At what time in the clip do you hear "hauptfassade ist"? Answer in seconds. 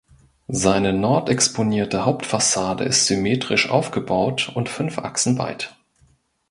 2.05-3.05